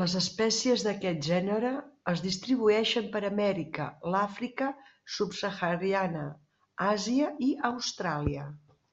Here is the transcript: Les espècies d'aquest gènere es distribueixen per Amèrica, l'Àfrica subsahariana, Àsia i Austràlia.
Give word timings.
Les 0.00 0.14
espècies 0.18 0.82
d'aquest 0.86 1.22
gènere 1.28 1.70
es 2.12 2.24
distribueixen 2.26 3.08
per 3.16 3.24
Amèrica, 3.30 3.88
l'Àfrica 4.16 4.70
subsahariana, 5.16 6.30
Àsia 6.94 7.34
i 7.50 7.52
Austràlia. 7.74 8.50